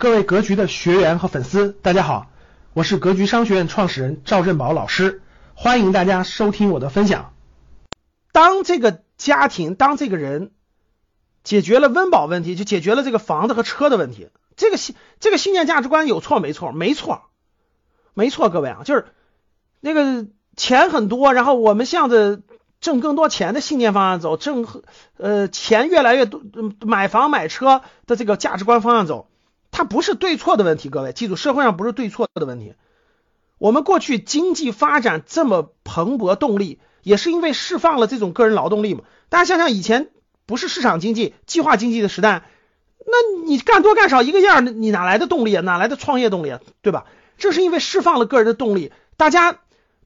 [0.00, 2.28] 各位格局的学员和粉丝，大家好，
[2.72, 5.22] 我是格局商学院创始人赵振宝老师，
[5.54, 7.34] 欢迎大家收听我的分享。
[8.30, 10.52] 当这个家庭，当这个人
[11.42, 16.70] 解决了温饱问题，就解决了这个房子和车的问题，这个信这个信念价值观有错没错？
[16.70, 17.22] 没错，
[18.14, 19.06] 没错，各位啊，就是
[19.80, 22.40] 那个钱很多，然后我们向着
[22.80, 24.64] 挣更多钱的信念方向走，挣
[25.16, 26.40] 呃钱越来越多，
[26.82, 29.28] 买房买车的这个价值观方向走。
[29.70, 32.74] 它不是对错的问题，各位记住，社会上不是对错的问题。
[33.58, 39.02] 我们过去经济发展这么蓬勃动力，也是因为释放了这种个人劳动力嘛。
[39.28, 40.10] 大家想想，以前
[40.46, 42.44] 不是市场经济、计划经济的时代，
[42.98, 45.62] 那你干多干少一个样，你哪来的动力啊？
[45.62, 46.60] 哪来的创业动力啊？
[46.82, 47.06] 对吧？
[47.36, 49.58] 这是因为释放了个人的动力，大家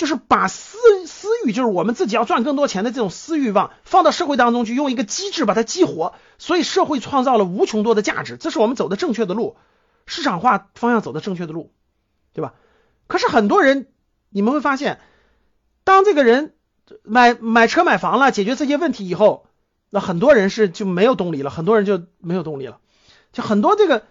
[0.00, 6.14] 就是把私私欲，就是我们自己要赚更多钱的这种私欲望，放到社会当中去，用一个机制把它激活。
[6.38, 9.58] 所以社会创造了无穷多的价值，这是我们走的正确的路，
[10.06, 11.74] 市场化方向走的正确的路，
[12.32, 12.54] 对吧？
[13.08, 13.88] 可是很多人，
[14.30, 15.00] 你们会发现，
[15.84, 16.54] 当这个人
[17.02, 19.48] 买买车买房了，解决这些问题以后，
[19.90, 22.78] 那很多人是就没有动力了，很多人就没有动力了，
[23.34, 24.04] 就很多这个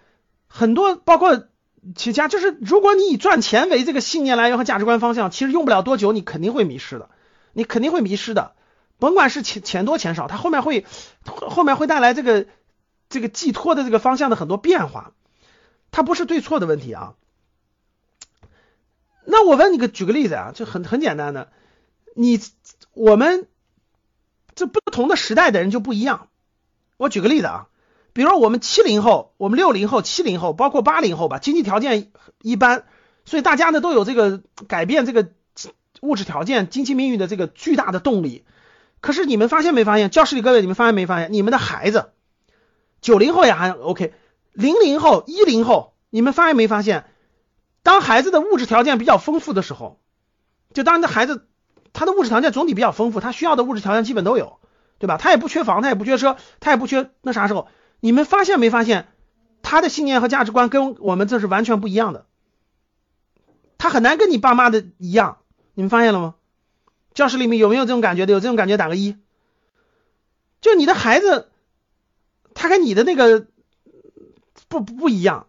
[0.46, 1.48] 很多包括
[1.94, 7.08] 企业家，就是如果你以赚钱为这个信念来源和价值观方向，其实用不了多久，你肯定会迷失的，
[7.52, 8.52] 你肯定会迷失的。
[8.98, 10.84] 甭管是钱钱多钱少，它后面会
[11.24, 12.46] 后面会带来这个
[13.08, 15.12] 这个寄托的这个方向的很多变化，
[15.90, 17.14] 它不是对错的问题啊。
[19.24, 21.50] 那我问你个，举个例子啊，就很很简单的，
[22.14, 22.40] 你
[22.92, 23.48] 我们
[24.54, 26.28] 这不同的时代的人就不一样。
[26.98, 27.68] 我举个例子啊，
[28.12, 32.10] 比如我们七零后、我们六零后、七零后，包括八零后吧，经济条件
[32.42, 32.84] 一般，
[33.24, 35.28] 所以大家呢都有这个改变这个
[36.00, 38.44] 物质条件、经济命运的这个巨大的动力。
[39.00, 40.10] 可是你们发现没发现？
[40.10, 41.32] 教室里各位，你们发现没发现？
[41.32, 42.10] 你们的孩子，
[43.00, 44.12] 九零后也还 OK，
[44.52, 47.04] 零零后、一零后，你们发现没发现？
[47.82, 49.98] 当孩子的物质条件比较丰富的时候，
[50.74, 51.46] 就当你的孩子
[51.94, 54.58] 他的物质条件总体比较丰富，他需要的物质条件基本都有，
[54.98, 55.16] 对吧？
[55.16, 57.68] 他也不缺房，他也不缺车，他也不缺那啥时候？
[58.00, 59.06] 你们发现没发现？
[59.62, 62.26] 他的信念和价值观跟我们这是完全不一样的，
[63.76, 65.38] 他很难跟你爸妈的一样，
[65.74, 66.34] 你们发现了吗？
[67.12, 68.32] 教室里面有没有这种感觉的？
[68.32, 69.18] 有这种感觉打个一。
[70.62, 71.50] 就你的孩子，
[72.54, 73.46] 他跟你的那个
[74.68, 75.46] 不不不一样，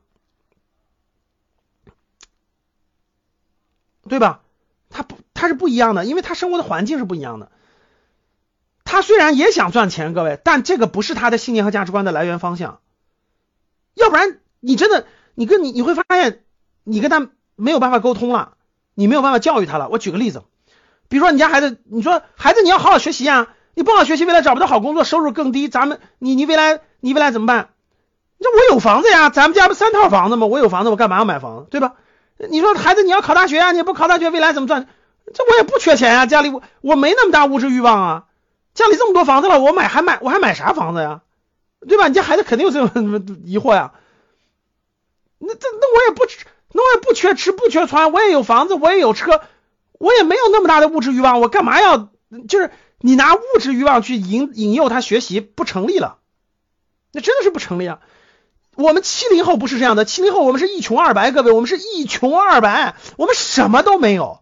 [4.10, 4.44] 对吧？
[4.90, 7.50] 他不他是不一样的，因为他生活的环境是不一样的。
[8.92, 12.80] 他虽然也想赚钱，各位，但这个不是他的信念和价值观的来源方向。
[13.94, 16.44] 要不然你真的你跟你你会发现，
[16.84, 18.56] 你跟他没有办法沟通了，
[18.94, 19.88] 你没有办法教育他了。
[19.88, 20.44] 我举个例子。
[21.08, 27.70] 比如说你家孩子，你说孩子你要好好学习啊，你不好好学习，未来找不到好工作，收入更低，咱们你你未来你未来怎么办？
[28.40, 30.48] 你说我有房子呀，咱们家不三套房子吗？
[30.48, 31.94] 我有房子，我干嘛要买房，对吧？
[32.50, 34.86] 你说孩子你要考大学啊，你不考大学，未来怎么赚？
[35.34, 38.24] 这我也不缺钱呀，家里我我没那么大物质欲望啊，
[38.74, 41.22] 家里这么多房子了，我买还买我还买啥房子呀？
[41.88, 42.08] 对吧？
[42.08, 43.94] 你家孩子肯定有这种疑惑呀。
[45.40, 46.26] 那这那我也不
[46.74, 49.42] 那我也不缺吃不缺穿，我也有房子，我也有车。
[50.00, 52.10] 我也没有那么大的物质欲望，我干嘛要？
[52.48, 52.72] 就是
[53.02, 56.18] 你拿物质欲望去引引诱他学习，不成立了，
[57.12, 58.00] 那真的是不成立啊！
[58.76, 64.40] 我们七零后不是这样的，七零后我们是一穷二白，各位，我们是一穷二白，我们什么都没有，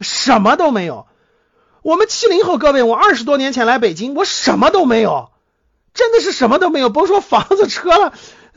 [0.00, 1.06] 什么都没有。
[1.84, 5.30] 我们七零后各位，我二十多年前来北京，我什么都没有，
[5.92, 8.14] 真的是什么都没有，甭说房子车了，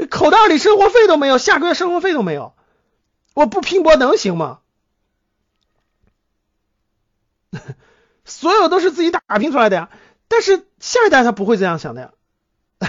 [0.10, 2.54] 口袋里生活费都没有，下个月生活费都没有，
[3.34, 4.60] 我不拼搏能行吗？
[8.24, 9.90] 所有都是自己打拼出来的呀，
[10.30, 12.12] 但是下一代他不会这样想的呀，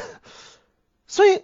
[1.08, 1.42] 所以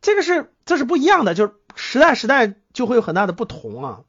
[0.00, 4.00] 这个是这是不一样的，就是时代时代就会有很大的不同啊。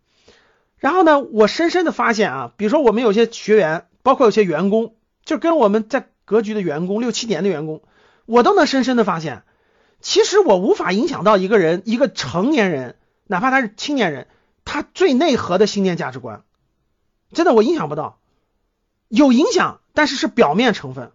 [0.78, 4.94] 然后呢，我深深的发现啊，比如说我们有些学员，包括有些员工，
[5.24, 7.82] 就跟我们在格局的员工，六七年的员工，
[8.28, 9.42] 我都能深深的发现，
[10.00, 14.28] 其实我无法影响到一个人，一个成年人，哪怕他是青年人，
[14.64, 16.44] 他最内核的信念价值观，
[17.34, 18.20] 真的我影响不到。
[19.08, 21.12] 有影响，但是是表面成分。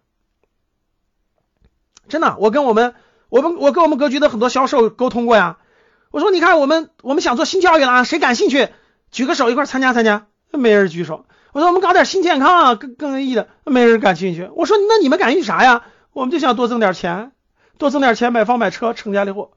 [2.09, 2.93] 真的，我跟我们，
[3.29, 5.59] 我们，我跟我们格局的很多销售沟通过呀。
[6.09, 8.67] 我说，你看，我们我们想做新教育了啊，谁感兴趣？
[9.11, 10.27] 举个手，一块参加参加。
[10.51, 11.25] 没人举手。
[11.53, 13.47] 我说，我们搞点新健康啊，更更有意义的。
[13.65, 14.49] 没人感兴趣。
[14.55, 15.83] 我说，那你们感兴趣啥呀？
[16.13, 17.31] 我们就想多挣点钱，
[17.77, 19.51] 多挣点钱买房买车，成家立户。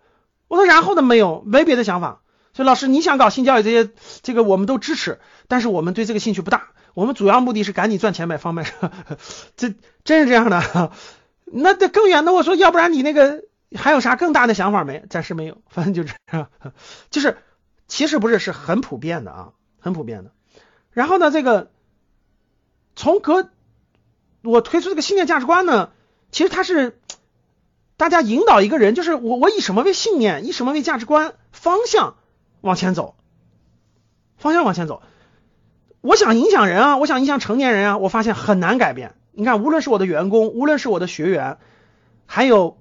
[0.49, 1.03] 我说，然后呢？
[1.03, 2.21] 没有，没别的想法。
[2.53, 3.91] 所以老师，你想搞性教育这些，
[4.23, 5.19] 这个我们都支持，
[5.49, 6.69] 但是我们对这个兴趣不大。
[6.95, 8.93] 我们主要目的是赶紧赚钱买房买车，
[9.57, 9.75] 这
[10.05, 10.93] 真是这样的。
[11.47, 13.43] 那这更远的，我说要不然你那个
[13.77, 15.05] 还有啥更大的想法没？
[15.11, 16.49] 暂时没有，反正就这样。
[17.11, 17.37] 就是
[17.89, 19.49] 其实不是，是很普遍的啊，
[19.81, 20.31] 很普遍的。
[20.93, 21.73] 然后呢，这个
[22.97, 23.51] 从格
[24.43, 25.91] 我推出这个信念价值观呢，
[26.31, 26.99] 其实它是
[27.97, 32.17] 大家引导一个人，就是我我以什么为信念，以什么为价值观方向
[32.61, 33.17] 往前走，
[34.37, 35.03] 方向往前走。
[36.01, 39.15] 我想影响人啊，我想影响成年人啊，我发现很难改变。
[39.33, 41.59] 你看，无论是我的员工，无论是我的学员，
[42.27, 42.79] 还有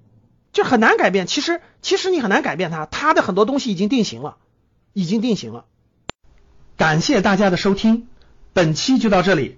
[0.52, 1.26] 就很难改变。
[1.26, 4.38] 其实，其实你很难改变他，他的很多东西已经定型了，
[4.92, 5.66] 已经定型了。
[6.76, 8.08] 感谢大家的收听，
[8.52, 9.58] 本期就到这里。